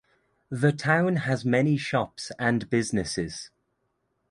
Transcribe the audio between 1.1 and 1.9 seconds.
has many